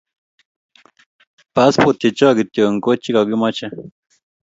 [1.53, 3.67] Passport chechok kityo ko chokokimache